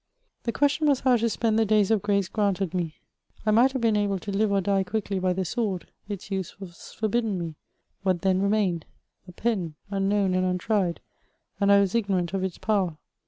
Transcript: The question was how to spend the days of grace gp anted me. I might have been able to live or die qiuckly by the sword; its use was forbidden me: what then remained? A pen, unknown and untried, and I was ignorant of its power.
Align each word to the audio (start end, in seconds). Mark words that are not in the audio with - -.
The 0.45 0.51
question 0.51 0.87
was 0.87 1.01
how 1.01 1.15
to 1.17 1.29
spend 1.29 1.59
the 1.59 1.63
days 1.63 1.91
of 1.91 2.01
grace 2.01 2.27
gp 2.27 2.41
anted 2.57 2.73
me. 2.73 2.95
I 3.45 3.51
might 3.51 3.71
have 3.73 3.83
been 3.83 3.95
able 3.95 4.17
to 4.17 4.31
live 4.35 4.51
or 4.51 4.59
die 4.59 4.83
qiuckly 4.83 5.21
by 5.21 5.31
the 5.33 5.45
sword; 5.45 5.91
its 6.09 6.31
use 6.31 6.59
was 6.59 6.93
forbidden 6.97 7.37
me: 7.37 7.53
what 8.01 8.23
then 8.23 8.41
remained? 8.41 8.87
A 9.27 9.31
pen, 9.31 9.75
unknown 9.91 10.33
and 10.33 10.43
untried, 10.43 11.01
and 11.59 11.71
I 11.71 11.79
was 11.79 11.93
ignorant 11.93 12.33
of 12.33 12.43
its 12.43 12.57
power. 12.57 12.97